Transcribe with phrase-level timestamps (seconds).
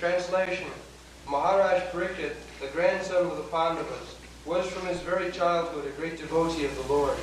[0.00, 0.66] Translation
[1.28, 6.64] Maharaj Parikshit, the grandson of the Pandavas, was from his very childhood a great devotee
[6.64, 7.18] of the Lord.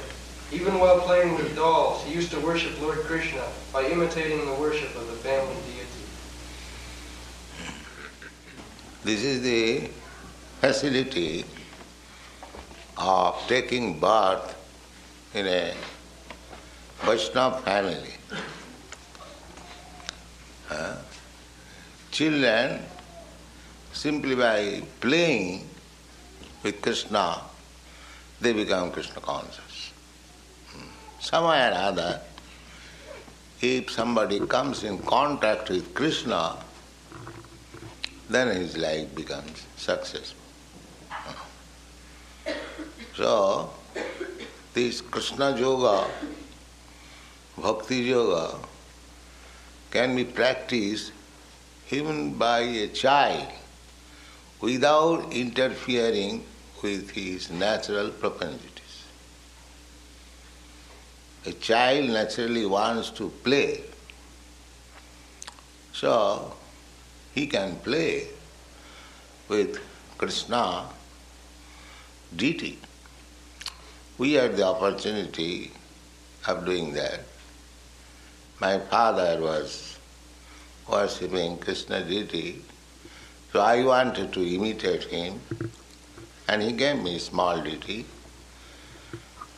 [0.52, 3.42] Even while playing with dolls, he used to worship Lord Krishna
[3.74, 5.88] by imitating the worship of the family deity.
[9.04, 9.90] This is the
[10.62, 11.46] facility
[12.96, 14.56] of taking birth
[15.34, 15.74] in a
[17.02, 18.14] Vaishnava family.
[20.70, 20.98] Uh,
[22.18, 22.80] children,
[23.94, 25.70] simply by playing
[26.64, 27.42] with Krishna,
[28.42, 29.92] they become Krishna conscious.
[31.20, 32.22] Somewhere or other,
[33.62, 36.56] if somebody comes in contact with Krishna,
[38.32, 40.42] then his life becomes successful.
[43.16, 43.70] So,
[44.74, 46.08] this Krishna Yoga,
[47.60, 48.58] Bhakti Yoga,
[49.92, 51.12] can be practiced
[51.90, 53.48] even by a child
[54.60, 56.44] without interfering
[56.82, 59.06] with his natural propensities.
[61.46, 63.82] A child naturally wants to play,
[65.94, 66.54] so
[67.34, 68.28] he can play
[69.48, 69.80] with
[70.18, 70.90] Krishna
[72.36, 72.80] deity.
[74.18, 75.72] We had the opportunity
[76.48, 77.22] of doing that.
[78.60, 79.97] My father was
[80.90, 82.62] worshipping Krishna deity,
[83.52, 85.40] so I wanted to imitate him,
[86.48, 88.06] and he gave me a small deity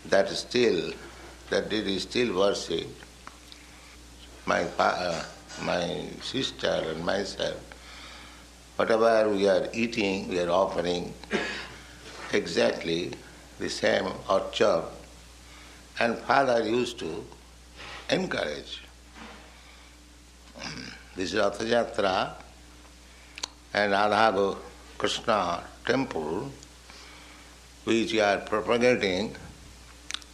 [0.05, 0.91] that still,
[1.49, 3.03] that deity still worshipped.
[4.45, 5.23] My, uh,
[5.63, 7.59] my sister and myself,
[8.77, 11.13] whatever we are eating, we are offering
[12.33, 13.11] exactly
[13.59, 14.93] the same or chop.
[15.99, 17.25] And father used to
[18.09, 18.81] encourage.
[21.15, 22.33] This is Ratha Yatra
[23.73, 24.55] and Radha
[24.97, 26.51] Krishna temple
[27.83, 29.35] which we are propagating.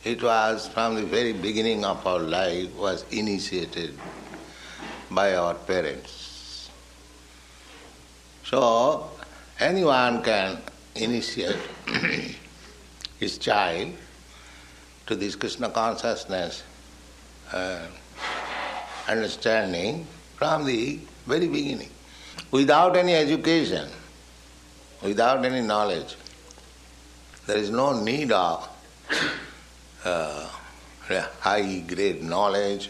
[0.03, 3.97] It was from the very beginning of our life was initiated
[5.09, 6.69] by our parents.
[8.43, 9.09] So
[9.59, 10.57] anyone can
[10.93, 11.57] initiate
[13.17, 13.93] his child
[15.07, 16.63] to this Krishna consciousness
[17.53, 17.87] uh,
[19.07, 21.89] understanding from the very beginning,
[22.51, 23.87] without any education,
[25.01, 26.15] without any knowledge.
[27.47, 28.67] There is no need of
[30.03, 30.47] uh,
[31.07, 32.89] high grade knowledge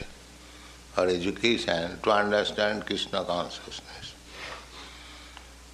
[0.98, 4.14] or education to understand Krishna consciousness.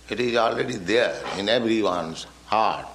[0.09, 2.87] It is already there in everyone's heart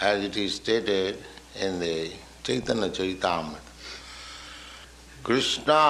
[0.00, 1.22] as it is stated
[1.60, 2.10] in the
[2.42, 3.69] Chaitanya Charitamrita.
[5.26, 5.82] Krishna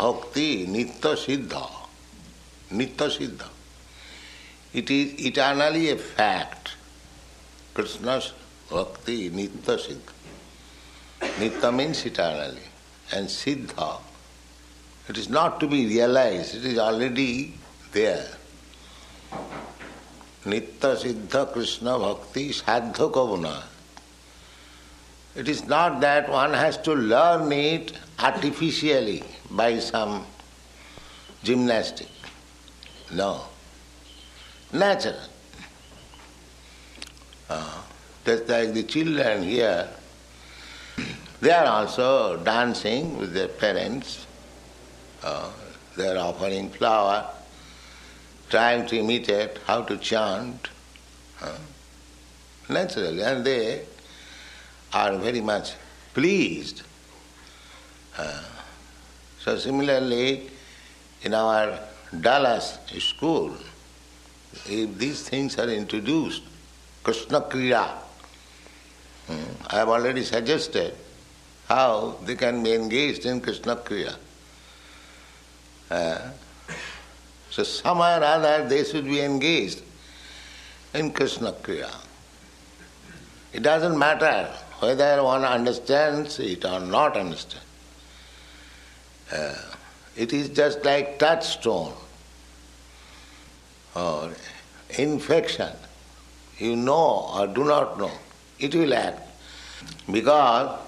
[0.00, 1.62] भक्ति नित्य सिद्ध
[2.72, 3.44] नित्य सिद्ध
[4.78, 6.68] it is eternally a fact
[7.76, 8.18] Krishna
[8.72, 13.70] भक्ति नित्य सिद्ध नित्य means eternally and सिद्ध
[15.10, 17.32] it is not to be realize it is already
[17.94, 18.38] there
[20.46, 23.54] नित्य सिद्ध कृष्ण भक्ति साधक बुना
[25.36, 30.24] It is not that one has to learn it artificially by some
[31.42, 32.08] gymnastic.
[33.12, 33.42] No.
[34.72, 35.18] Natural.
[37.50, 37.82] Uh,
[38.24, 39.88] just like the children here,
[41.40, 44.26] they are also dancing with their parents.
[45.22, 45.50] Uh,
[45.96, 47.28] they are offering flower
[48.50, 50.68] trying to imitate how to chant
[51.42, 51.56] uh,
[52.68, 53.84] naturally, and they
[54.94, 55.74] are very much
[56.14, 56.82] pleased.
[58.16, 58.42] Uh,
[59.40, 60.48] so similarly,
[61.22, 61.78] in our
[62.20, 63.56] Dallas school,
[64.66, 66.42] if these things are introduced,
[67.02, 67.88] Krishna Kriya,
[69.26, 70.94] hmm, I have already suggested
[71.68, 74.14] how they can be engaged in Krishna Kriya.
[75.90, 76.30] Uh,
[77.50, 79.82] so somewhere or other they should be engaged
[80.94, 81.92] in Krishna Kriya.
[83.52, 84.50] It doesn't matter
[84.84, 87.64] whether one understands it or not understand.
[89.32, 89.54] Uh,
[90.14, 91.92] it is just like touchstone
[93.96, 94.30] or
[94.98, 95.72] infection.
[96.58, 98.12] You know or do not know,
[98.58, 99.20] it will act.
[100.10, 100.78] Because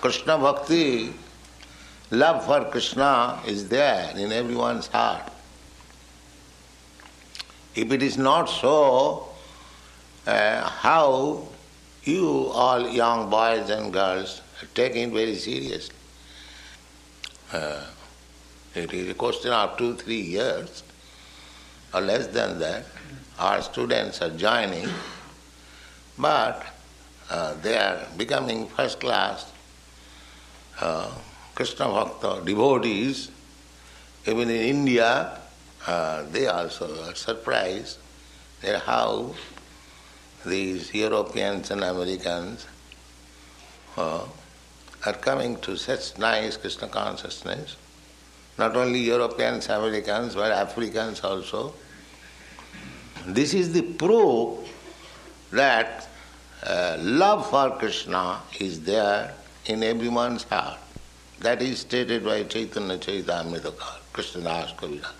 [0.00, 1.12] Krishna Bhakti,
[2.10, 5.30] love for Krishna is there in everyone's heart.
[7.74, 9.28] If it is not so,
[10.26, 11.48] uh, how
[12.06, 14.42] you all young boys and girls
[14.74, 15.94] take it very seriously?
[17.52, 17.84] Uh,
[18.74, 20.82] it is a question of two, three years.
[21.94, 22.84] or less than that.
[23.38, 24.88] Our students are joining,
[26.18, 26.66] but
[27.30, 29.52] uh, they are becoming first class
[30.80, 31.10] uh,
[31.54, 33.30] Krishna Bhakta devotees.
[34.26, 35.38] Even in India,
[35.86, 37.98] uh, they also are surprised
[38.62, 39.34] at how
[40.44, 42.66] these Europeans and Americans
[43.96, 44.24] uh,
[45.06, 47.76] are coming to such nice Krishna consciousness.
[48.58, 51.74] Not only Europeans, Americans, but Africans also.
[53.26, 54.58] This is the proof
[55.50, 56.08] that
[56.62, 59.34] uh, love for Krishna is there
[59.66, 60.78] in everyone's heart.
[61.40, 63.74] That is stated by Chaitanya Charitamrita,
[64.12, 65.12] Krishna Das Kaviraj.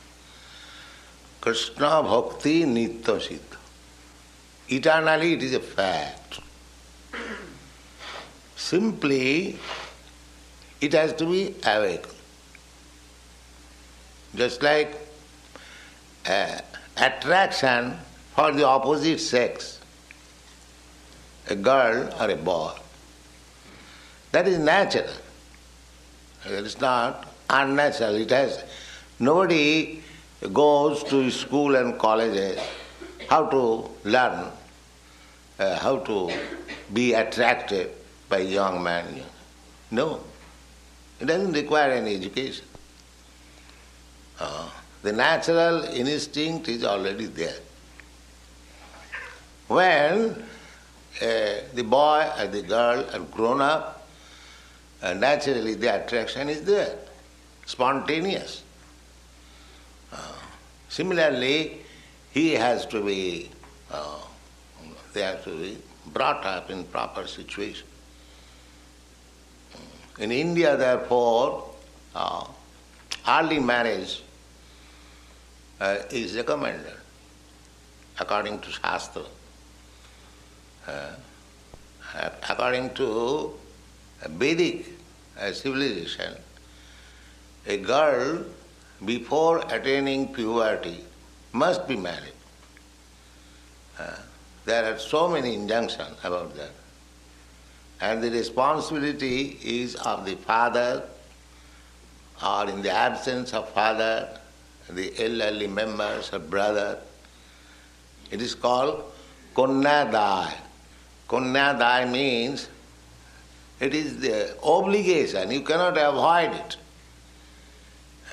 [1.40, 3.63] Krishna Bhakti Nitya Siddha.
[4.68, 6.40] Eternally it is a fact.
[8.56, 9.58] Simply,
[10.80, 12.14] it has to be awakened.
[14.34, 14.98] Just like
[16.26, 16.58] uh,
[16.96, 17.96] attraction
[18.34, 19.80] for the opposite sex,
[21.50, 22.72] a girl or a boy.
[24.32, 25.10] That is natural.
[26.46, 28.14] It is not unnatural.
[28.16, 28.64] It has
[29.18, 30.02] nobody
[30.52, 32.58] goes to school and colleges
[33.28, 34.50] how to learn
[35.58, 36.32] uh, how to
[36.92, 37.90] be attracted
[38.28, 39.22] by young man.
[39.90, 40.20] No,
[41.20, 42.66] it doesn't require any education.
[44.38, 44.68] Uh,
[45.02, 47.56] the natural instinct is already there.
[49.68, 54.08] When uh, the boy or the girl are grown up,
[55.02, 56.96] uh, naturally the attraction is there,
[57.66, 58.62] spontaneous.
[60.12, 60.16] Uh,
[60.88, 61.83] similarly,
[62.34, 63.48] he has to be,
[63.92, 64.18] uh,
[65.12, 65.78] they have to be
[66.12, 67.86] brought up in proper situation.
[70.18, 71.70] In India, therefore,
[72.14, 72.44] uh,
[73.28, 74.24] early marriage
[75.80, 76.96] uh, is recommended
[78.18, 79.22] according to Shastra.
[80.88, 81.10] Uh,
[82.48, 83.54] according to
[84.28, 84.86] Vedic
[85.40, 86.34] uh, civilization,
[87.66, 88.44] a girl
[89.04, 91.04] before attaining puberty
[91.54, 92.32] must be married.
[93.98, 94.16] Uh,
[94.64, 96.72] there are so many injunctions about that.
[98.00, 101.04] And the responsibility is of the father,
[102.44, 104.40] or in the absence of father,
[104.90, 106.98] the elderly members or brother.
[108.32, 109.04] It is called
[109.54, 110.52] Kanyadaya.
[111.28, 112.68] Kanyadaya means
[113.78, 116.76] it is the obligation, you cannot avoid it.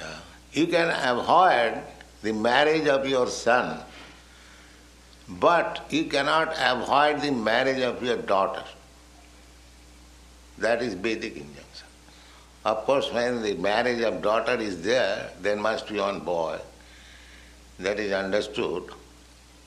[0.01, 0.19] Uh,
[0.53, 1.83] you can avoid
[2.21, 3.79] the marriage of your son,
[5.27, 8.63] but you cannot avoid the marriage of your daughter.
[10.57, 11.87] That is Vedic injunction.
[12.63, 16.59] Of course, when the marriage of daughter is there, there must be one boy.
[17.79, 18.83] That is understood.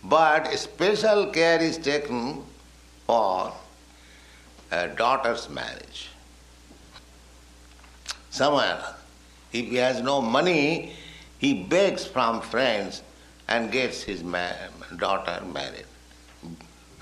[0.04, 2.44] But special care is taken
[3.06, 3.52] for
[4.70, 6.10] a daughter's marriage.
[8.30, 8.80] Somewhere,
[9.52, 10.92] if he has no money,
[11.44, 13.02] he begs from friends
[13.48, 15.84] and gets his ma- daughter married.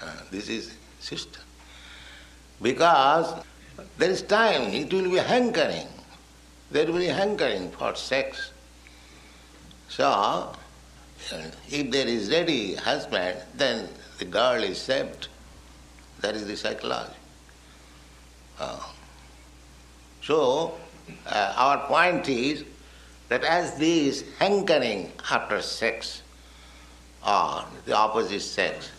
[0.02, 1.42] Uh, this is system.
[2.60, 3.28] Because
[3.98, 5.86] there is time, it will be hankering.
[6.72, 8.50] There will be hankering for sex.
[9.88, 10.56] So, uh,
[11.68, 15.28] if there is ready husband, then the girl is saved.
[16.20, 17.12] That is the psychology.
[18.58, 18.80] Uh,
[20.20, 20.74] so,
[21.26, 22.64] uh, our point is
[23.32, 26.20] that as these hankering after sex
[27.26, 28.90] or the opposite sex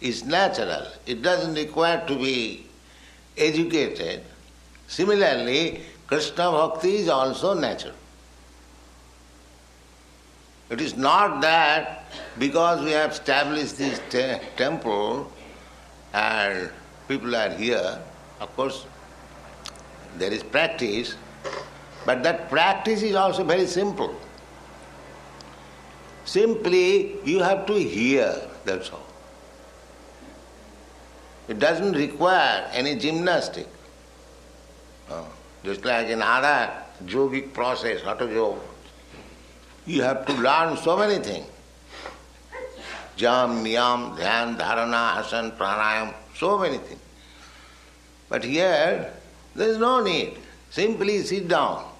[0.00, 2.64] is natural, it doesn't require to be
[3.36, 4.22] educated.
[4.86, 7.92] Similarly, Krishna Bhakti is also natural.
[10.70, 12.06] It is not that
[12.38, 15.30] because we have established this te- temple
[16.14, 16.70] and
[17.08, 17.98] people are here,
[18.40, 18.86] of course,
[20.16, 21.14] there is practice,
[22.04, 24.14] but that practice is also very simple.
[26.24, 29.06] Simply, you have to hear, that's all.
[31.48, 33.66] It doesn't require any gymnastic.
[35.10, 35.24] Uh,
[35.64, 36.70] just like in other
[37.04, 38.60] yogic process, Hatha Yoga,
[39.86, 41.46] you have to learn so many things.
[43.16, 47.00] Jam, niyam, dhyan, dharana, asan, pranayam, so many things.
[48.28, 49.12] But here,
[49.54, 50.38] there is no need.
[50.70, 51.91] Simply sit down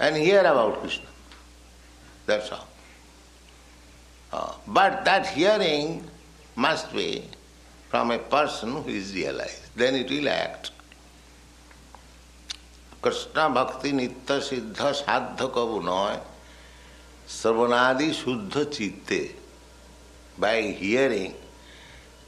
[0.00, 1.06] and hear about Krishna.
[2.26, 2.66] That's all.
[4.32, 6.04] Uh, but that hearing
[6.56, 7.24] must be
[7.88, 9.76] from a person who is realized.
[9.76, 10.70] Then it will act.
[13.02, 16.20] Krishna bhakti nitya सिद्ध साध्य कबु नय
[17.28, 19.30] श्रवणादि शुद्ध
[20.38, 21.34] by hearing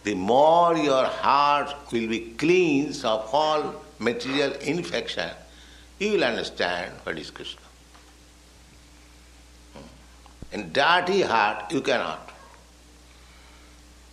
[0.05, 5.31] the more your heart will be cleansed of all material infection
[5.99, 7.63] you will understand what is Krishna.
[10.53, 12.31] In dirty heart, you cannot.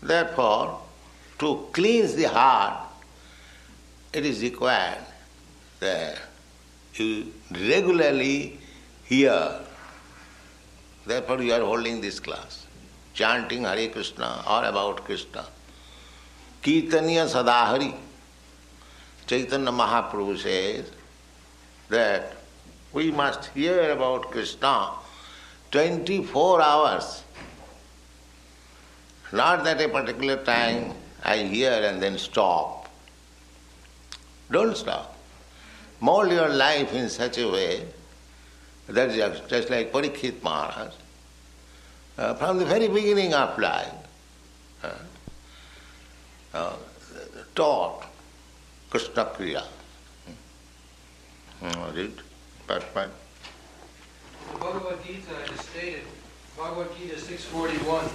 [0.02, 0.82] Therefore,
[1.40, 2.78] to cleanse the heart,
[4.12, 5.04] it is required
[5.80, 6.20] that
[6.96, 8.60] you regularly
[9.06, 9.60] hear.
[11.06, 12.66] Therefore, you are holding this class,
[13.14, 15.46] chanting Hare Krishna or about Krishna.
[16.62, 17.94] Kirtaniya Sadahari.
[19.26, 20.92] Chaitanya Mahaprabhu says
[21.90, 22.36] that
[22.92, 24.92] we must hear about Krishna
[25.72, 27.24] 24 hours.
[29.32, 32.90] Not that a particular time I hear and then stop.
[34.52, 35.18] Don't stop.
[36.00, 37.86] Mold your life in such a way
[38.88, 40.94] that just like Parikshit Maharaj.
[42.16, 43.92] Uh, from the very beginning of life,
[44.84, 44.90] uh,
[46.54, 46.74] uh,
[47.56, 48.06] taught
[48.92, 49.64] Krishna Kriya.
[54.52, 56.02] The Bhagavad Gita is stated,
[56.58, 58.06] Bhagavad Gita 641,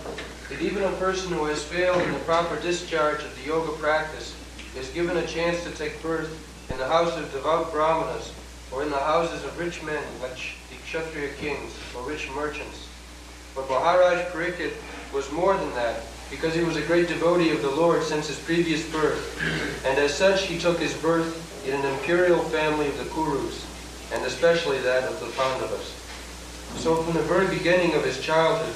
[0.50, 4.36] that even a person who has failed in the proper discharge of the yoga practice
[4.76, 6.28] is given a chance to take birth
[6.70, 8.32] in the house of devout brahmanas
[8.70, 10.36] or in the houses of rich men like
[10.68, 12.86] the Kshatriya kings or rich merchants.
[13.54, 14.74] But Maharaj Parikshit
[15.14, 18.38] was more than that because he was a great devotee of the Lord since his
[18.38, 19.40] previous birth,
[19.86, 23.64] and as such he took his birth in an imperial family of the Kurus,
[24.12, 25.94] and especially that of the Pandavas.
[26.76, 28.74] So from the very beginning of his childhood,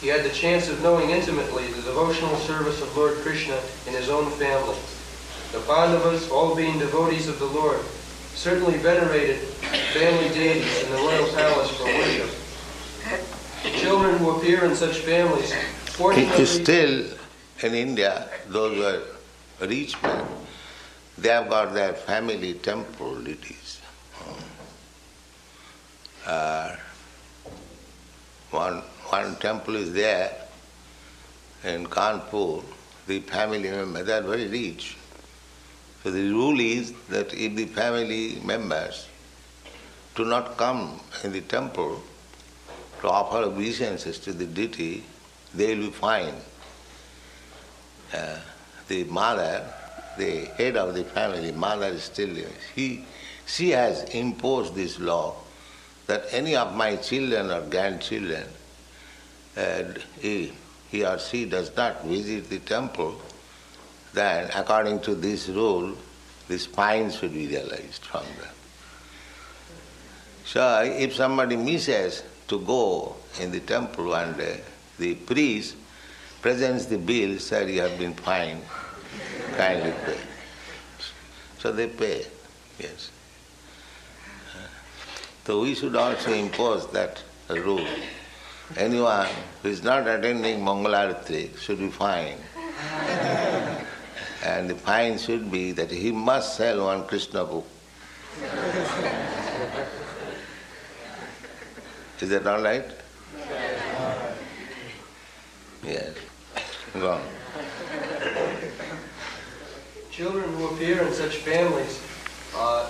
[0.00, 4.08] he had the chance of knowing intimately the devotional service of Lord Krishna in his
[4.08, 4.76] own family.
[5.52, 7.80] The Pandavas, all being devotees of the Lord,
[8.34, 9.38] certainly venerated
[9.94, 12.30] family deities in the royal palace for worship.
[13.62, 15.54] The children who appear in such families,
[15.94, 17.06] Still,
[17.62, 20.26] in India, those who are rich men,
[21.16, 23.80] they have got their family temple deities.
[26.26, 26.74] Uh,
[28.50, 30.32] one, one temple is there
[31.62, 32.64] in Kanpur,
[33.06, 34.96] the family members, they are very rich.
[36.02, 39.06] So the rule is that if the family members
[40.16, 42.02] do not come in the temple
[43.00, 45.04] to offer obeisances to the deity,
[45.54, 46.34] they will find.
[48.12, 48.38] Uh,
[48.88, 49.64] the mother,
[50.18, 52.52] the head of the family, mother is still living.
[52.74, 53.04] She,
[53.46, 55.34] she has imposed this law
[56.06, 58.44] that any of my children or grandchildren,
[59.56, 59.84] uh,
[60.20, 60.52] he,
[60.90, 63.20] he or she does not visit the temple,
[64.12, 65.96] then according to this rule,
[66.48, 68.54] the spine should be realized from them.
[70.44, 74.56] So if somebody misses to go in the temple one uh,
[74.98, 75.76] the priest
[76.42, 78.62] presents the bill, said you have been fined,
[79.56, 80.18] kindly pay.
[81.58, 82.26] So they pay,
[82.78, 83.10] yes.
[85.46, 87.86] So we should also impose that rule.
[88.76, 89.28] Anyone
[89.62, 92.40] who is not attending Mangalarati should be fined.
[94.44, 97.66] and the fine should be that he must sell one Krishna book.
[102.20, 103.03] Is that all right?
[105.86, 106.14] Yes.
[110.10, 112.00] Children who appear in such families,
[112.56, 112.86] uh,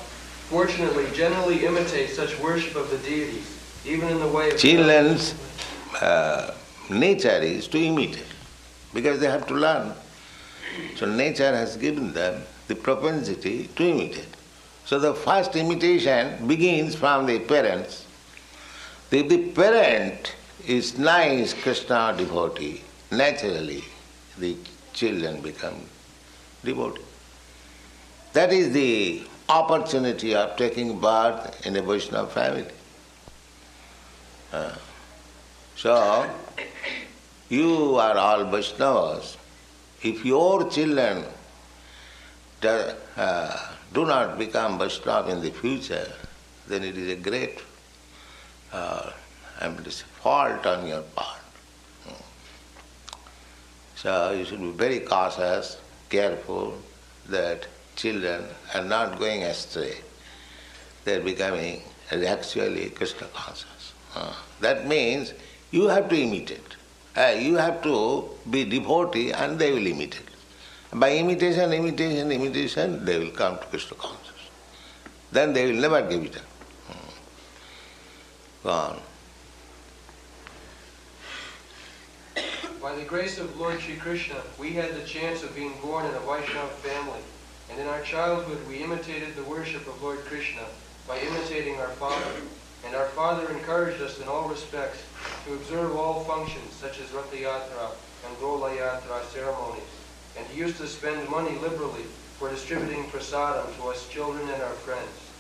[0.48, 4.58] fortunately, generally imitate such worship of the deities, even in the way of...
[4.58, 5.34] Children's
[6.00, 6.54] uh,
[6.90, 8.26] nature is to imitate,
[8.92, 9.94] because they have to learn.
[10.96, 14.28] So nature has given them the propensity to imitate.
[14.84, 18.04] So the first imitation begins from the parents.
[19.10, 20.34] If the parent
[20.66, 23.84] is nice Krishna devotee, naturally
[24.38, 24.56] the
[24.92, 25.80] children become
[26.64, 27.02] devotee.
[28.32, 32.66] That is the opportunity of taking birth in a Vaishnava family.
[34.52, 34.74] Uh,
[35.76, 36.30] so,
[37.48, 39.36] you are all Vaishnavas.
[40.02, 41.24] If your children
[42.60, 46.10] do, uh, do not become Vaishnava in the future,
[46.66, 47.60] then it is a great
[48.72, 49.10] uh,
[50.24, 51.44] fault on your part.
[54.04, 55.78] So you should be very cautious,
[56.10, 56.74] careful
[57.28, 57.66] that
[57.96, 59.94] children are not going astray.
[61.04, 63.92] They are becoming actually Krishna conscious.
[64.14, 65.32] Uh, that means
[65.70, 66.76] you have to imitate.
[67.16, 70.30] Uh, you have to be devotee and they will imitate.
[70.92, 74.50] By imitation, imitation, imitation, they will come to Krishna consciousness.
[75.32, 76.42] Then they will never give it up.
[76.88, 77.08] Hmm.
[78.62, 79.00] Go on.
[82.84, 86.14] By the grace of Lord Sri Krishna, we had the chance of being born in
[86.14, 87.22] a Vaishnava family,
[87.70, 90.60] and in our childhood we imitated the worship of Lord Krishna
[91.08, 92.42] by imitating our father.
[92.84, 95.02] And our father encouraged us in all respects
[95.46, 97.92] to observe all functions such as Ratha Yatra
[98.26, 99.82] and Dola Yatra ceremonies.
[100.36, 102.04] And he used to spend money liberally
[102.38, 105.32] for distributing prasadam to us children and our friends.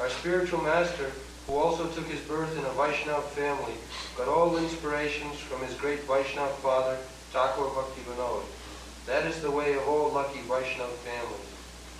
[0.00, 1.12] Our spiritual master,
[1.46, 3.74] who also took his birth in a Vaishnav family,
[4.16, 6.96] got all inspirations from his great Vaishnav father,
[7.30, 8.44] Thakur Bhakti Vinod.
[9.06, 11.52] That is the way of all lucky Vaishnav families.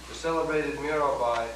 [0.08, 1.49] The celebrated Mirabai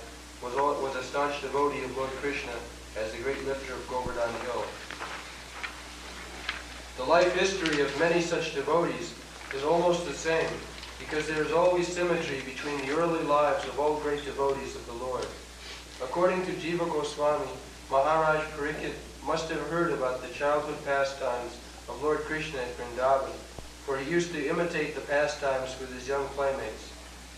[0.43, 2.53] was, all, was a staunch devotee of Lord Krishna
[2.97, 4.65] as the great lifter of Govardhan Hill.
[6.97, 9.15] The life history of many such devotees
[9.55, 10.49] is almost the same
[10.99, 14.95] because there is always symmetry between the early lives of all great devotees of the
[14.95, 15.27] Lord.
[16.03, 17.51] According to Jiva Goswami,
[17.89, 21.53] Maharaj Parikshit must have heard about the childhood pastimes
[21.89, 23.31] of Lord Krishna at Vrindavan,
[23.85, 26.91] for he used to imitate the pastimes with his young playmates.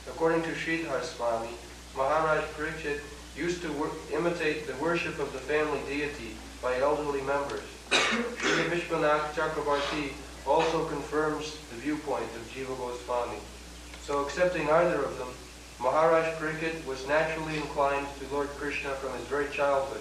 [0.08, 1.50] According to Sridhar Swami,
[1.94, 3.00] Maharaj Pariksit
[3.36, 7.68] used to imitate the worship of the family deity by elderly members.
[7.90, 10.12] Sri Vishwanath Chakrabarti
[10.46, 13.36] also confirms the viewpoint of Jiva Goswami.
[14.00, 15.28] So accepting either of them,
[15.78, 20.00] Maharaj Pariksit was naturally inclined to Lord Krishna from his very childhood,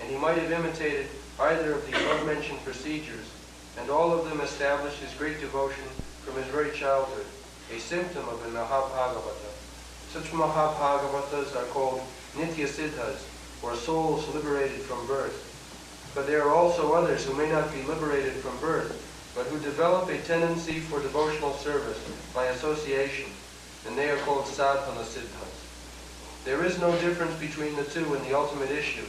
[0.00, 1.08] and he might have imitated
[1.40, 3.26] either of the above-mentioned procedures,
[3.78, 5.84] and all of them established his great devotion
[6.24, 7.26] from his very childhood,
[7.74, 9.52] a symptom of a Mahabhagavata.
[10.10, 12.00] Such Mahabhagavatas are called
[12.34, 13.26] Nitya Siddhas,
[13.62, 15.42] or souls liberated from birth.
[16.14, 19.02] But there are also others who may not be liberated from birth,
[19.34, 22.00] but who develop a tendency for devotional service
[22.34, 23.30] by association,
[23.86, 25.52] and they are called sadhana siddhas.
[26.44, 29.04] There is no difference between the two in the ultimate issue,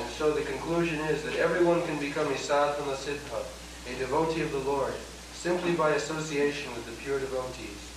[0.00, 3.44] and so the conclusion is that everyone can become a sadhana siddha,
[3.86, 4.94] a devotee of the Lord,
[5.34, 7.90] simply by association with the pure devotees.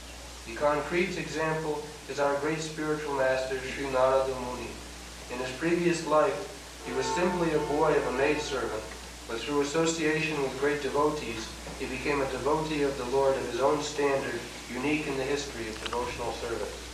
[0.46, 4.68] The concrete example is our great spiritual master, Sri Narada Muni.
[5.32, 8.84] In his previous life, he was simply a boy of a maidservant,
[9.28, 11.48] but through association with great devotees,
[11.80, 14.40] he became a devotee of the Lord of his own standard,
[14.74, 16.90] unique in the history of devotional service.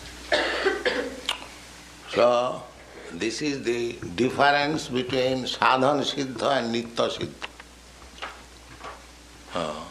[2.13, 2.63] So,
[3.13, 7.47] this is the difference between sadhan siddha and nitya siddha.
[9.55, 9.81] Uh,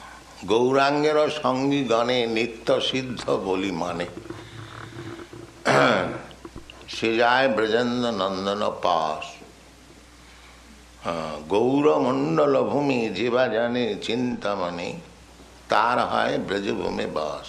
[0.47, 4.07] গৌরাঙ্গের সঙ্গী গণে নিত্য সিদ্ধ বলি মানে
[6.95, 9.25] সে যায় ব্রজেন্দ্র নন্দন পাশ
[11.53, 14.91] গৌরমণ্ডল ভূমি যেবা জানে চিন্তামণি
[15.71, 17.47] তার হয় ব্রজভূমে বাস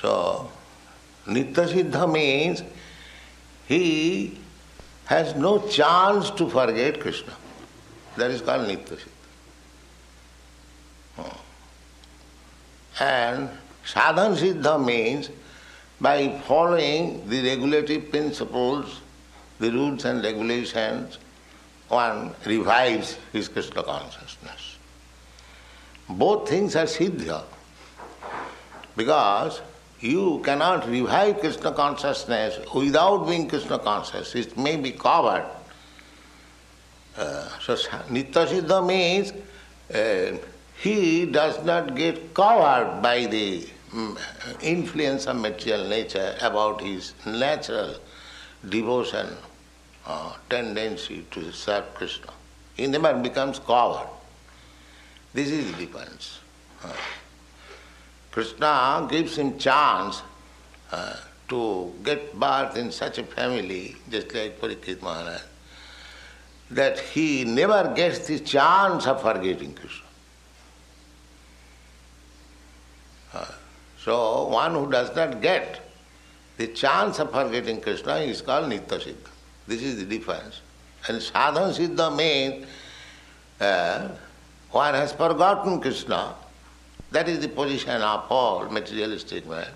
[0.00, 0.50] So,
[1.26, 2.62] Nitya Siddha means
[3.66, 4.38] he
[5.06, 7.32] has no chance to forget Krishna.
[8.16, 9.08] That is called Nitya Siddha.
[11.18, 11.40] Oh.
[13.00, 13.50] And
[13.84, 15.30] Sadhan Siddha means
[16.00, 19.00] by following the regulative principles,
[19.58, 21.18] the rules and regulations,
[21.88, 24.76] one revives his Krishna consciousness.
[26.08, 27.44] Both things are Siddha.
[28.96, 29.60] Because
[30.04, 34.34] you cannot revive Krishna consciousness without being Krishna conscious.
[34.34, 35.46] It may be covered.
[37.16, 39.32] Uh, so Nitya Siddha means
[39.94, 40.36] uh,
[40.76, 44.18] he does not get covered by the um,
[44.60, 47.94] influence of material nature about his natural
[48.68, 49.28] devotion,
[50.06, 52.32] uh, tendency to serve Krishna.
[52.74, 54.08] He never becomes covered.
[55.32, 56.40] This is the difference.
[58.34, 60.20] Krishna gives him chance
[60.90, 61.14] uh,
[61.46, 65.40] to get birth in such a family, just like Parikshit Maharaj,
[66.72, 70.06] that he never gets the chance of forgetting Krishna.
[73.34, 73.46] Uh,
[74.00, 75.88] so one who does not get
[76.56, 79.30] the chance of forgetting Krishna is called Nitya Siddha.
[79.68, 80.60] This is the difference.
[81.06, 82.66] And Sadhan Siddha means
[83.60, 84.08] uh,
[84.72, 86.34] one has forgotten Krishna
[87.14, 89.68] that is the position of all materialistic man.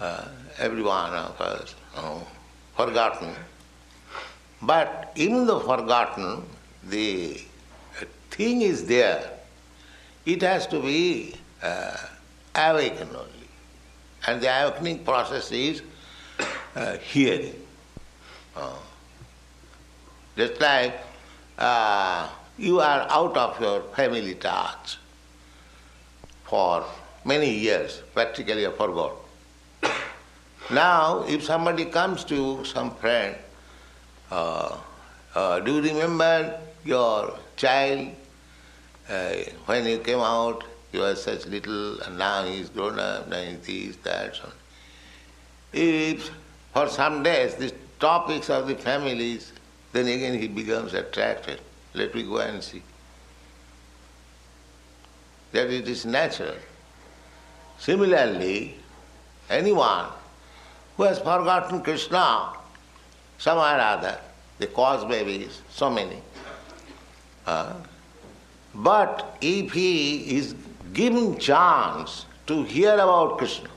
[0.00, 0.26] Uh,
[0.58, 2.18] every one of us uh,
[2.76, 3.32] forgotten.
[4.60, 6.42] But even though forgotten,
[6.88, 7.40] the
[8.30, 9.30] thing is there.
[10.26, 11.96] It has to be uh,
[12.54, 13.48] awakened only.
[14.26, 15.82] And the awakening process is
[16.74, 17.54] uh, hearing.
[18.56, 18.74] Uh,
[20.36, 20.98] just like
[21.56, 24.98] uh, you are out of your family touch
[26.48, 26.84] for
[27.24, 29.12] many years, practically I forgot.
[30.70, 33.36] Now, if somebody comes to you, some friend,
[34.30, 34.76] uh,
[35.34, 38.08] uh, do you remember your child
[39.08, 39.34] uh,
[39.66, 43.60] when you came out, you were such little, and now he's grown up, now he's
[43.60, 44.52] this, that, so on.
[45.72, 46.30] If
[46.72, 49.52] for some days these topics of the families,
[49.92, 51.60] then again he becomes attracted.
[51.94, 52.82] Let me go and see.
[55.56, 56.54] That it is natural.
[57.78, 58.74] Similarly,
[59.48, 60.04] anyone
[60.98, 62.52] who has forgotten Krishna,
[63.38, 64.18] somehow or other,
[64.58, 66.18] the cause babies, so many.
[67.46, 67.72] Uh,
[68.74, 70.54] but if he is
[70.92, 73.70] given chance to hear about Krishna,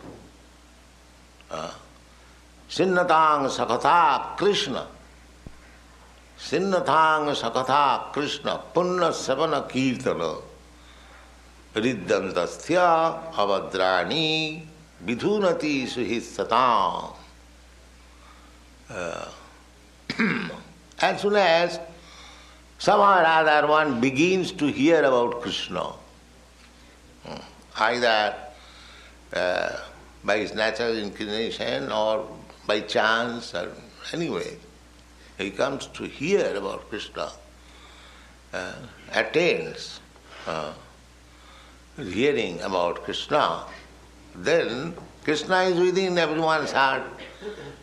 [1.49, 1.71] uh,
[2.69, 4.85] Sinnatang Sakatha Krishna,
[6.37, 10.41] Sinnatang Sakatha Krishna, Punna Savana Kirtana,
[18.89, 19.25] Uh,
[21.01, 21.79] as soon as
[22.79, 25.93] somehow or other one begins to hear about Krishna,
[27.23, 27.41] hmm,
[27.77, 28.35] either
[29.33, 29.69] uh,
[30.23, 32.27] by his natural inclination or
[32.65, 33.71] by chance or
[34.11, 34.57] anyway,
[35.37, 37.29] he comes to hear about Krishna,
[38.53, 38.73] uh,
[39.13, 39.99] attains
[40.47, 40.73] uh,
[42.07, 43.63] hearing about Krishna,
[44.35, 47.03] then Krishna is within everyone's heart,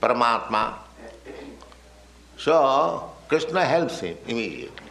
[0.01, 0.75] Paramatma.
[2.37, 4.87] So Krishna helps him immediately.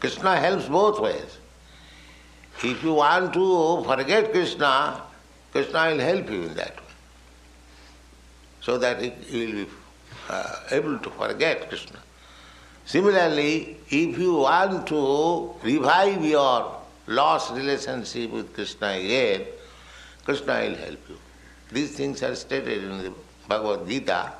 [0.00, 1.38] Krishna helps both ways.
[2.62, 5.02] If you want to forget Krishna,
[5.52, 6.82] Krishna will help you in that way.
[8.60, 9.68] So that you will be
[10.28, 11.98] uh, able to forget Krishna.
[12.84, 16.79] Similarly, if you want to revive your
[17.10, 19.42] lost relationship with Krishna again,
[20.24, 21.18] Krishna will help you.
[21.72, 23.12] These things are stated in the
[23.48, 24.32] Bhagavad Gita.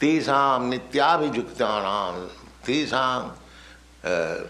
[0.00, 2.28] Tesam nityabhijuktanam,
[2.64, 3.32] tesam
[4.04, 4.40] uh,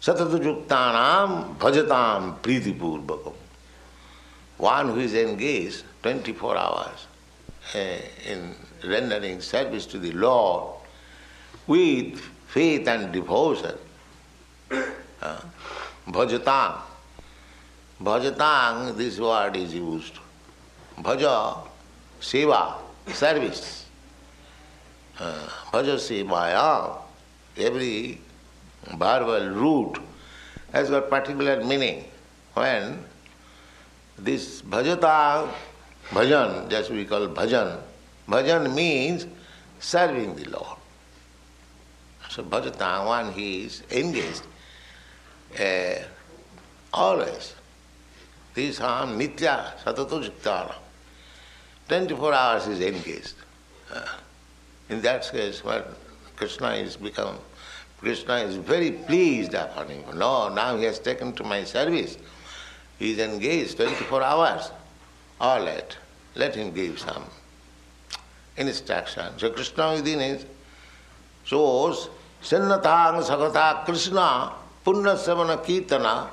[0.00, 3.34] satadujuktanam bhajatam pritipurvakam.
[4.56, 7.06] One who is engaged 24 hours
[7.74, 7.78] uh,
[8.26, 10.74] in rendering service to the Lord
[11.66, 13.76] with faith and devotion.
[16.12, 20.10] Bhajatam bhajatam this word is use
[21.02, 21.24] भज,
[22.22, 22.60] सेवा
[23.20, 23.60] service
[25.74, 26.68] भज सेवाया
[27.66, 28.00] every
[28.94, 29.98] verbal root
[30.76, 32.02] has a particular meaning
[32.58, 33.04] when
[34.18, 35.48] this bhajatam
[36.14, 37.76] bhajan as we call bhajan
[38.30, 39.26] bhajan means
[39.90, 44.49] serving the lord so bhajatam one he is engaged
[45.58, 46.02] uh,
[46.92, 47.54] always.
[48.56, 50.74] are nitya satato jiktara.
[51.88, 53.34] 24 hours is engaged.
[53.92, 54.04] Uh,
[54.88, 55.82] in that case, when
[56.36, 57.36] Krishna is become,
[57.98, 60.04] Krishna is very pleased upon him.
[60.18, 62.16] No, now he has taken to my service.
[62.98, 64.70] He is engaged 24 hours.
[65.40, 65.96] All right,
[66.34, 67.24] let him give some
[68.56, 69.38] instruction.
[69.38, 70.46] So Krishna within is
[71.44, 72.08] shows
[72.42, 74.52] Sinnatang Sakata Krishna
[74.84, 76.28] Punna Savana Kirtana.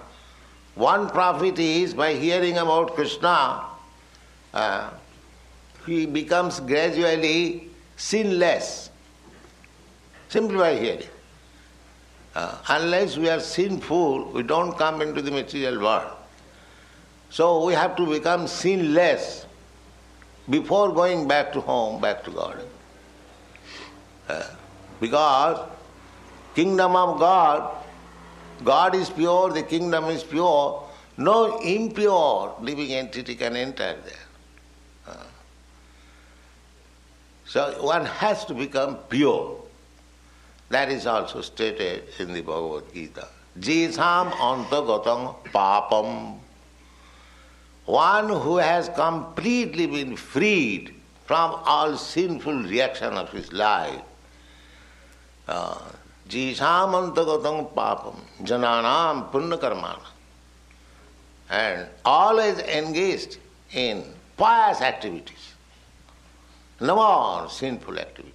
[0.75, 3.63] One profit is by hearing about Krishna,
[4.53, 4.89] uh,
[5.85, 8.89] he becomes gradually sinless
[10.29, 11.07] simply by hearing.
[12.35, 16.11] Uh, unless we are sinful, we don't come into the material world.
[17.29, 19.45] So we have to become sinless
[20.49, 22.63] before going back to home, back to God.
[24.29, 24.43] Uh,
[24.99, 25.67] because
[26.53, 27.71] kingdom of God,
[28.63, 30.83] God is pure, the kingdom is pure,
[31.17, 35.07] no impure living entity can enter there.
[35.07, 35.23] Uh,
[37.45, 39.57] so one has to become pure.
[40.69, 43.27] That is also stated in the Bhagavad Gita.
[43.59, 46.39] Jisam antagatam papam.
[47.85, 50.93] One who has completely been freed
[51.25, 54.01] from all sinful reaction of his life.
[56.27, 58.15] Jisam antagatam papam.
[58.43, 60.05] Jananam punnakarmana.
[61.49, 63.37] And always engaged
[63.73, 64.03] in
[64.35, 65.53] pious activities.
[66.81, 68.33] No more sinful activities.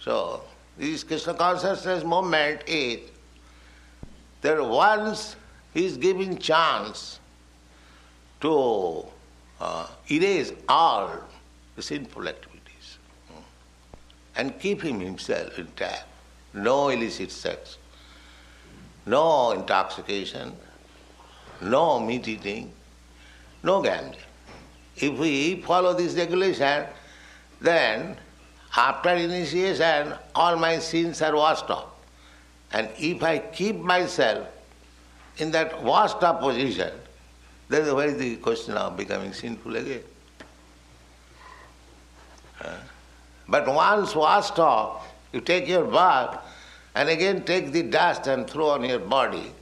[0.00, 0.42] So,
[0.76, 3.00] this Krishna consciousness movement is
[4.42, 5.34] that once
[5.74, 7.18] he is given chance
[8.40, 9.04] to
[9.60, 11.10] uh, erase all
[11.74, 12.47] the sinful activities
[14.38, 16.04] and keep him himself intact.
[16.54, 17.76] No illicit sex,
[19.04, 20.56] no intoxication,
[21.60, 22.72] no meat eating,
[23.62, 24.16] no gambling.
[24.96, 26.86] If we follow this regulation,
[27.60, 28.16] then
[28.76, 31.88] after initiation, all my sins are washed off.
[32.72, 34.46] And if I keep myself
[35.38, 36.92] in that washed up position,
[37.68, 40.02] then where is the question of becoming sinful again?
[42.60, 42.76] Uh,
[43.48, 46.38] But once washed off, you take your bath
[46.94, 49.52] and again take the dust and throw on your body.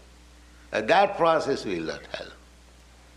[0.72, 2.32] Uh, that process will not help.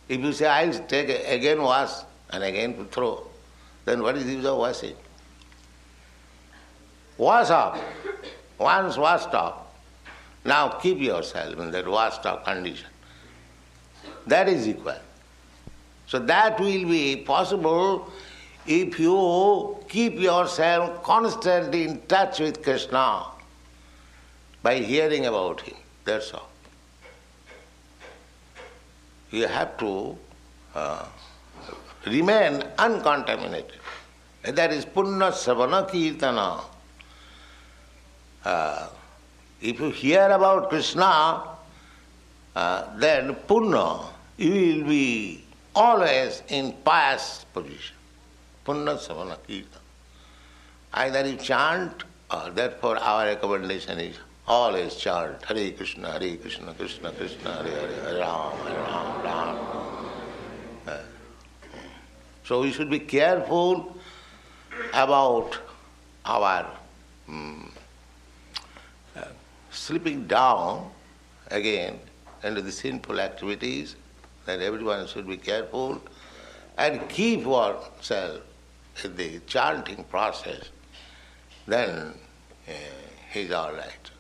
[0.08, 1.92] If you say, I'll take again wash
[2.32, 3.26] and again throw,
[3.86, 4.96] then what is the use of washing?
[7.18, 7.82] Wash off.
[8.58, 9.56] Once washed off,
[10.46, 12.88] now keep yourself in that washed off condition.
[14.28, 14.96] That is equal.
[16.08, 18.12] So that will be possible
[18.66, 23.26] if you keep yourself constantly in touch with Krishna
[24.62, 25.78] by hearing about him.
[26.06, 26.50] That's all.
[29.32, 30.18] You have to
[30.76, 31.06] uh,
[32.06, 33.80] remain uncontaminated.
[34.44, 36.62] And That is punna savana kirtana.
[38.44, 38.90] Uh,
[39.62, 41.44] if you hear about Krishna,
[42.56, 44.06] uh, then punna,
[44.38, 45.44] you will be
[45.76, 47.96] always in pious position.
[48.70, 49.82] Punna savana kirtana.
[50.94, 54.16] Either you chant, or therefore our recommendation is
[54.48, 59.58] always chant Hare Krishna, Hare Krishna, Krishna Krishna, Hare Hare, Ram, Ram, Ram.
[60.88, 60.98] Uh,
[62.44, 63.98] So we should be careful
[64.94, 65.58] about
[66.26, 66.68] our
[67.28, 67.72] mm,
[69.16, 69.24] uh,
[69.72, 70.92] slipping down
[71.50, 72.00] again
[72.44, 73.96] into the sinful activities,
[74.46, 76.00] that everyone should be careful
[76.78, 78.42] and keep oneself
[79.04, 80.70] the chanting process,
[81.68, 82.14] then
[82.68, 82.72] uh,
[83.32, 84.12] he's all right.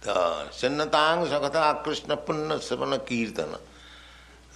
[0.00, 0.12] The
[0.50, 3.58] Sinnatang Sakata Krishna Punna Savana Kirtana.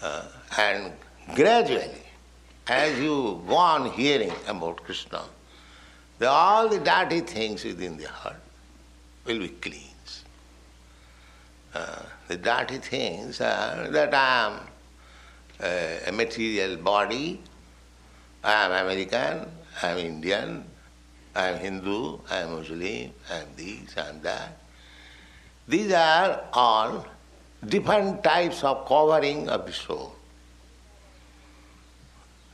[0.03, 0.23] Uh,
[0.59, 0.93] and
[1.35, 2.03] gradually,
[2.69, 5.23] as you go on hearing about Krishna,
[6.19, 8.41] the, all the dirty things within the heart
[9.25, 10.25] will be cleansed.
[11.75, 14.61] Uh, the dirty things are that I am
[16.09, 17.41] a material body,
[18.45, 19.49] I am American,
[19.83, 20.65] I am Indian,
[21.35, 24.59] I am Hindu, I am Muslim, I am this, I am that.
[25.69, 27.07] These are all
[27.67, 30.15] different types of covering of the soul.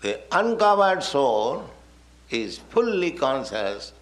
[0.02, 1.68] The uncovered soul
[2.30, 3.92] is fully conscious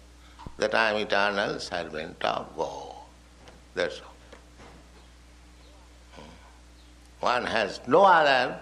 [0.57, 2.93] that I am eternal servant of God.
[3.73, 4.13] That's all.
[7.21, 8.59] One has no other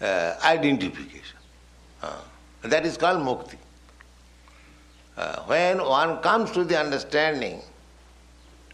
[0.00, 1.38] uh, identification.
[2.04, 3.56] Uh, that is called mukti.
[5.16, 7.62] Uh, when one comes to the understanding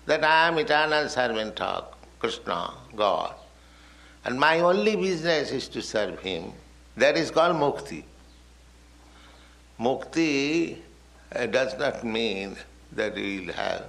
[0.07, 1.85] that I am eternal servant of
[2.19, 3.35] Krishna, God,
[4.25, 6.53] and my only business is to serve Him,
[6.97, 8.03] that is called mukti.
[9.79, 10.77] Mukti
[11.35, 12.57] uh, does not mean
[12.93, 13.87] that we will have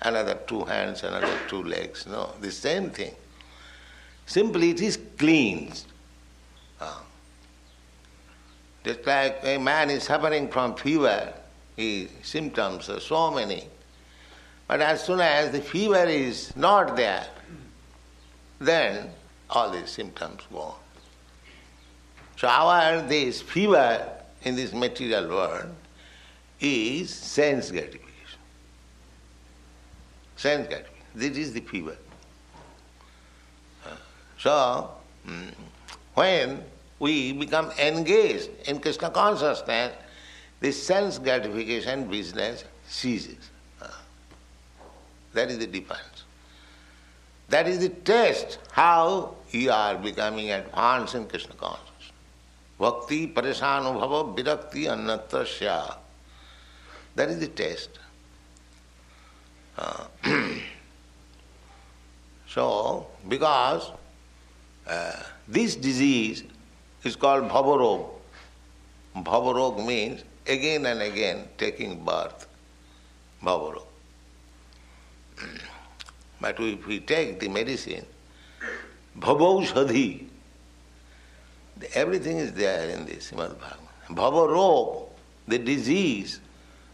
[0.00, 2.06] another two hands, another two legs.
[2.06, 3.14] No, the same thing.
[4.24, 5.86] Simply it is cleansed.
[6.80, 7.02] Ah.
[8.84, 11.32] Just like a man is suffering from fever,
[11.76, 13.64] his symptoms are so many.
[14.66, 17.26] But as soon as the fever is not there,
[18.58, 19.10] then
[19.50, 20.74] all these symptoms go.
[22.36, 24.08] So our this fever
[24.42, 25.74] in this material world
[26.60, 28.38] is sense gratification.
[30.36, 31.06] Sense gratification.
[31.14, 31.96] This is the fever.
[33.84, 33.90] Uh,
[34.38, 34.90] So
[35.26, 35.52] mm,
[36.14, 36.64] when
[37.00, 39.92] we become engaged in Krishna consciousness,
[40.60, 43.50] this sense gratification business ceases.
[43.82, 43.88] Uh,
[45.32, 46.24] That is the difference.
[47.48, 52.12] That is the test how you are becoming advanced in Krishna consciousness.
[52.78, 55.96] Bhakti, parishanubhava, virakti, annatasya.
[57.16, 57.98] That is the test.
[59.76, 60.04] Uh,
[62.46, 63.90] so, because
[64.86, 65.12] uh,
[65.48, 66.44] this disease
[67.04, 68.08] is called bhavarog.
[69.16, 72.46] Bhavarog means again and again taking birth.
[73.42, 73.86] Bhavarog.
[76.40, 78.06] But if we take the medicine,
[79.18, 80.26] bhavaushadhi,
[81.94, 84.16] everything is there in this Srimad Bhagavatam.
[84.16, 85.08] Bhavarog,
[85.48, 86.40] the disease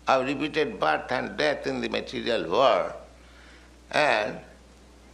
[0.09, 2.92] of repeated birth and death in the material world,
[3.90, 4.38] and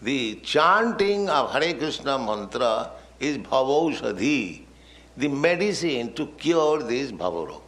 [0.01, 4.63] the chanting of Hare Krishna mantra is bhavaushadhi,
[5.17, 7.61] the medicine to cure this bhavarog.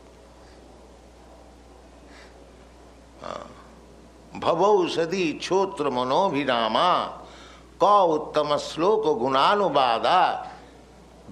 [4.40, 6.90] भवौषधि क्षोत्र मनोभिरामा
[7.82, 10.20] क उत्तम श्लोक गुणानुवादा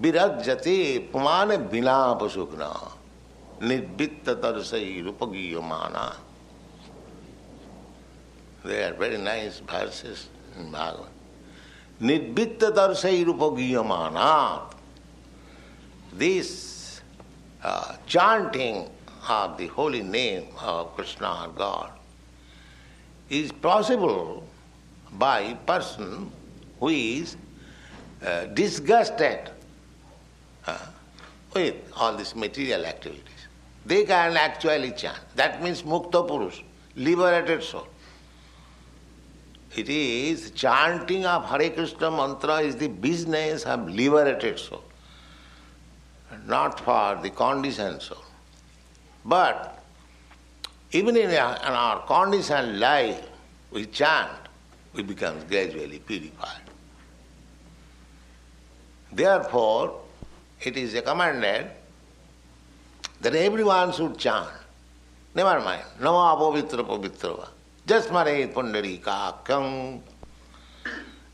[0.01, 0.77] विरजते
[1.13, 2.73] पुमान विलाप सुग्ना
[3.63, 6.07] निर्वित्त तरसई रूपगीय माना
[8.65, 11.09] They are very nice verses in Bhagavad.
[12.01, 14.73] Nidvitta darsai rupagiyamana.
[16.13, 17.01] This
[17.63, 18.89] uh, chanting
[19.29, 21.91] of the holy name of Krishna or God
[23.31, 24.45] is possible
[25.13, 26.31] by person
[26.81, 27.37] who is
[28.25, 29.51] uh, disgusted
[30.67, 30.79] uh,
[31.55, 33.47] with all these material activities.
[33.85, 35.19] They can actually chant.
[35.35, 36.63] That means Mukta Purush,
[36.97, 37.89] liberated soul.
[39.75, 44.85] It is chanting of Hare Krishna mantra is the business of liberated soul,
[46.47, 48.19] not for the conditioned soul.
[49.25, 49.83] But
[50.93, 53.21] even in our, conditioned life,
[53.71, 54.31] we chant,
[54.93, 56.61] we become gradually purified.
[59.13, 60.01] Therefore,
[60.61, 61.71] it is recommended
[63.21, 64.49] that everyone should chant.
[65.35, 67.49] Never mind, Nama Apavitra Pavitrava.
[67.87, 70.01] Just Mare Pundarika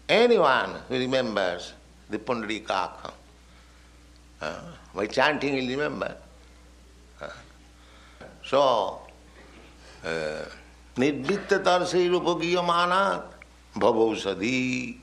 [0.09, 1.73] Anyone who remembers
[2.09, 3.13] the Pundarika
[4.41, 4.61] uh,
[4.99, 6.17] by chanting will remember.
[7.23, 7.29] Uh,
[8.45, 9.01] so,
[10.97, 13.23] Nidvitta Tarsai Rupagiyamana
[13.77, 14.97] Bhavausadhi.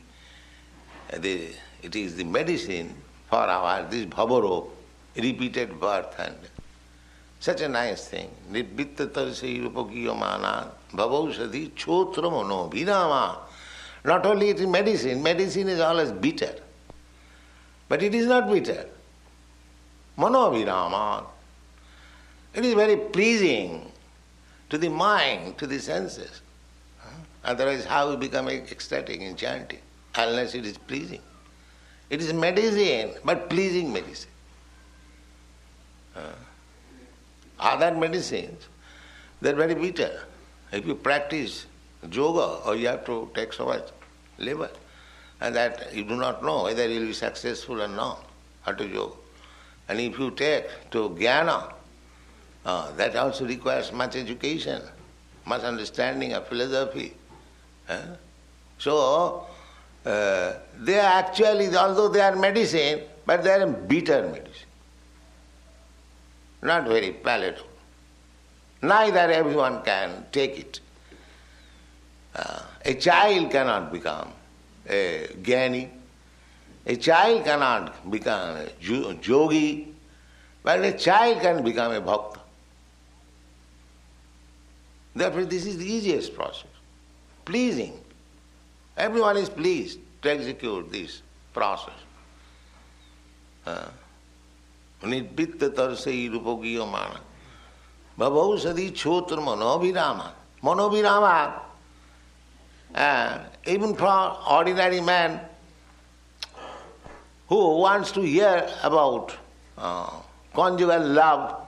[1.14, 2.94] It is the medicine
[3.30, 4.68] for our this bhavarop,
[5.16, 6.36] repeated birth and
[7.40, 8.30] such a nice thing.
[8.52, 13.38] Nidvitta Tarsai Rupagiyamana Bhavausadhi Chotra Mano Vinama.
[14.04, 16.54] Not only it is medicine, medicine is always bitter.
[17.88, 18.90] But it is not bitter.
[20.18, 21.26] Mano Vinama.
[22.54, 23.92] It is very pleasing
[24.70, 26.42] to the mind, to the senses.
[27.44, 29.80] Otherwise, how we become ecstatic in chanting?
[30.16, 31.22] Unless it is pleasing.
[32.10, 34.30] It is medicine, but pleasing medicine.
[37.60, 38.68] Other medicines,
[39.42, 40.22] they are very bitter.
[40.72, 41.66] If you practice
[42.10, 43.90] yoga, or you have to take so much
[44.38, 44.70] labor,
[45.42, 48.26] and that you do not know whether you will be successful or not,
[48.62, 49.16] how to yoga.
[49.88, 51.74] And if you take to jnana,
[52.66, 54.82] uh, that also requires much education,
[55.46, 57.14] much understanding of philosophy.
[58.80, 59.46] So,
[60.06, 64.68] uh, they are actually, although they are medicine, but they are bitter medicine.
[66.64, 67.70] Not very palatable.
[68.82, 70.80] Neither everyone can take it.
[72.36, 74.32] Uh, a child cannot become
[74.90, 75.90] a jnani.
[76.88, 79.94] A child cannot become a yogi,
[80.64, 82.40] but a child can become a bhakta.
[85.16, 86.70] Therefore, this is the easiest process.
[87.46, 88.00] Pleasing.
[88.98, 91.22] Everyone is pleased to execute this
[91.54, 91.94] process.
[95.02, 97.20] Nidvitta tarsai rupogiyamana.
[98.20, 100.32] Bhavausadhi chotra manobhirama.
[100.62, 101.62] Manobhirama.
[102.94, 105.40] Uh, even for ordinary man
[107.48, 109.36] who wants to hear about
[109.78, 110.10] uh,
[110.54, 111.68] conjugal love,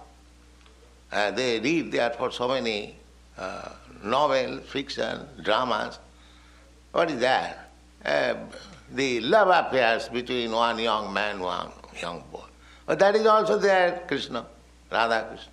[1.12, 2.96] uh, they read for so many
[3.38, 3.70] uh,
[4.04, 6.00] novel, fiction, dramas.
[6.92, 7.70] What is that?
[8.04, 8.36] Uh,
[8.94, 12.44] the love affairs between one young man, one young boy.
[12.86, 14.46] But that is also there, Krishna,
[14.92, 15.52] Radha Krishna.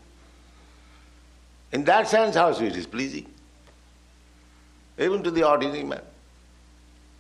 [1.72, 3.26] In that sense, how sweet is pleasing.
[4.98, 6.02] Even to the ordinary man.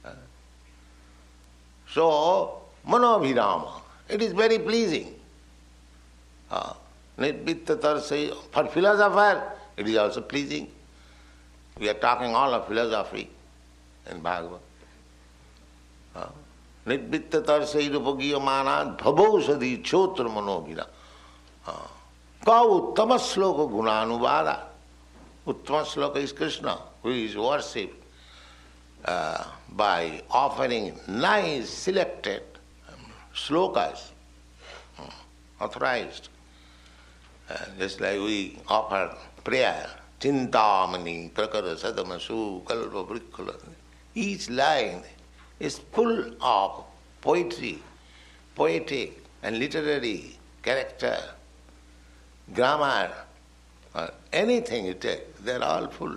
[0.04, 0.10] Uh,
[1.90, 5.14] so, Manobhirama, it is very pleasing.
[6.50, 6.74] Uh,
[7.16, 10.68] for philosopher, it is also pleasing.
[11.78, 13.30] We are talking all of philosophy
[14.10, 14.60] in Bhagavad.
[16.86, 20.86] Nidvitta tarsai rupagiyamana bhavausadhi chotra manobhira.
[22.44, 24.60] Ka uttama sloka gunanuvada.
[25.46, 28.04] Uttama sloka is Krishna, who is worshipped
[29.06, 32.53] uh, by offering nice selected um,
[33.34, 34.10] slokas,
[34.98, 35.08] um,
[35.60, 36.28] authorized.
[37.50, 39.86] Uh, just like we offer prayer,
[40.20, 43.56] Chintamani, Prakara, Sadamasu, Vrikkala.
[44.14, 45.02] Each line
[45.60, 46.84] is full of
[47.20, 47.78] poetry,
[48.54, 51.18] poetic and literary character,
[52.54, 53.10] grammar,
[53.94, 56.16] or anything you take, they're all full.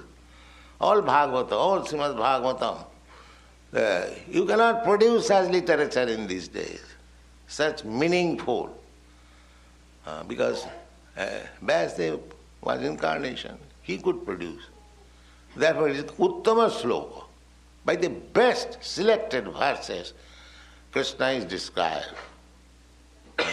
[0.80, 2.86] All Bhagavata, all Srimad Bhagavatam.
[3.74, 6.82] Uh, you cannot produce such literature in these days,
[7.48, 8.78] such meaningful,
[10.06, 10.66] uh, because
[11.18, 11.39] uh,
[12.62, 14.64] was incarnation he could produce.
[15.56, 17.24] Therefore, it is Uttama Sloka.
[17.86, 20.14] By the best selected verses,
[20.91, 22.14] Krishna is described.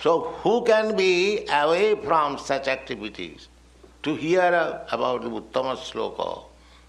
[0.00, 3.48] so, who can be away from such activities
[4.02, 6.44] to hear about Uttama Sloka,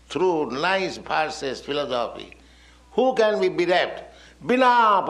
[0.07, 2.35] through nice verses, philosophy.
[2.93, 4.03] Who can be bereft?
[4.45, 5.05] Bina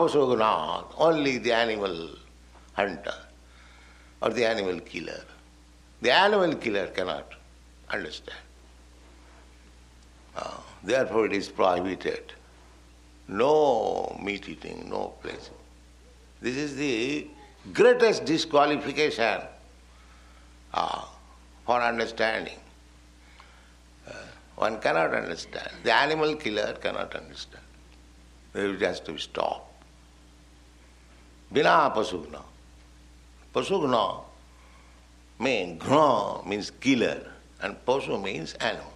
[0.98, 2.10] only the animal
[2.74, 3.14] hunter
[4.20, 5.24] or the animal killer.
[6.02, 7.32] The animal killer cannot
[7.90, 8.38] understand.
[10.36, 12.32] Uh, therefore, it is prohibited.
[13.28, 15.50] No meat eating, no place.
[16.42, 17.28] This is the
[17.72, 19.40] greatest disqualification
[20.74, 21.04] uh,
[21.64, 22.58] for understanding.
[24.06, 24.12] Uh,
[24.56, 25.70] one cannot understand.
[25.84, 27.62] The animal killer cannot understand.
[28.54, 29.72] It has to be stopped.
[31.52, 32.42] Bina pasugna.
[33.54, 34.24] Pasugna
[35.38, 38.92] means ghna means killer and pasu means animal.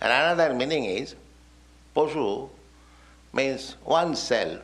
[0.00, 1.14] And another meaning is
[1.94, 2.48] pasu
[3.32, 4.60] means oneself,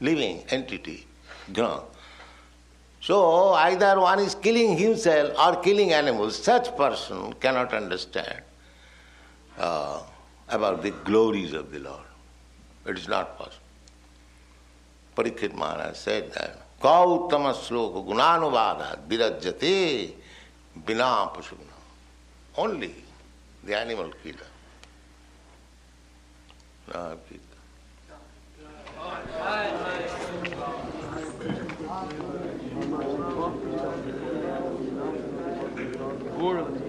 [0.00, 1.06] living entity,
[1.52, 1.82] ghna.
[3.00, 6.42] So either one is killing himself or killing animals.
[6.42, 8.42] Such person cannot understand
[9.58, 10.02] uh,
[10.48, 12.02] about the glories of the Lord.
[12.86, 13.64] It is not possible.
[15.16, 20.12] Parikshit Maharaj said that Gautama sloka gunanuvada virajyate
[20.84, 21.74] bina pasugna.
[22.56, 22.94] Only
[23.64, 24.36] the animal killer.
[26.94, 27.18] No,
[36.38, 36.85] Guru.